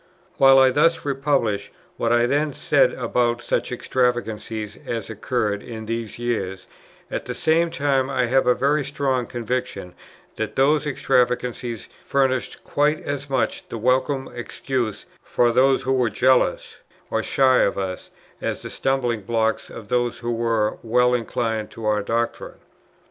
While 0.37 0.57
I 0.57 0.71
thus 0.71 1.05
republish 1.05 1.71
what 1.95 2.11
I 2.11 2.25
then 2.25 2.53
said 2.53 2.91
about 2.95 3.43
such 3.43 3.71
extravagances 3.71 4.75
as 4.87 5.11
occurred 5.11 5.61
in 5.61 5.85
these 5.85 6.17
years, 6.17 6.65
at 7.11 7.25
the 7.25 7.35
same 7.35 7.69
time 7.69 8.09
I 8.09 8.25
have 8.25 8.47
a 8.47 8.55
very 8.55 8.83
strong 8.83 9.27
conviction 9.27 9.93
that 10.37 10.55
those 10.55 10.87
extravagances 10.87 11.87
furnished 12.03 12.63
quite 12.63 12.99
as 13.01 13.29
much 13.29 13.69
the 13.69 13.77
welcome 13.77 14.27
excuse 14.33 15.05
for 15.21 15.51
those 15.51 15.83
who 15.83 15.93
were 15.93 16.09
jealous 16.09 16.77
or 17.11 17.21
shy 17.21 17.59
of 17.59 17.77
us, 17.77 18.09
as 18.41 18.63
the 18.63 18.71
stumbling 18.71 19.21
blocks 19.21 19.69
of 19.69 19.89
those 19.89 20.17
who 20.17 20.33
were 20.33 20.79
well 20.81 21.13
inclined 21.13 21.69
to 21.69 21.85
our 21.85 22.01
doctrines. 22.01 22.57